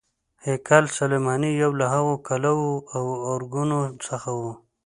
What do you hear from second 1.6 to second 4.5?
یو له هغو کلاوو او ارګونو څخه و.